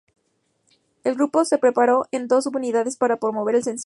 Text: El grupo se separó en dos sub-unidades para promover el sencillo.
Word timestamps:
El 1.03 1.13
grupo 1.13 1.45
se 1.45 1.57
separó 1.57 2.07
en 2.09 2.27
dos 2.27 2.45
sub-unidades 2.45 2.97
para 2.97 3.17
promover 3.19 3.53
el 3.53 3.63
sencillo. 3.63 3.79